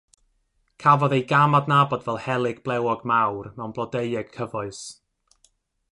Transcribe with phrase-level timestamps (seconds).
[0.83, 4.85] Cafodd ei gam-adnabod fel helyg blewog mawr mewn blodeueg cyfoes.